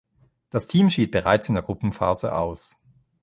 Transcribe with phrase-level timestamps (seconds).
[0.49, 2.75] Das Team schied bereits in der Gruppenphase aus.